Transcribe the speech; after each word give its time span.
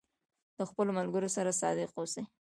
د 0.57 0.59
خپلو 0.69 0.91
ملګرو 0.99 1.29
سره 1.35 1.57
صادق 1.61 1.89
اوسئ. 1.95 2.23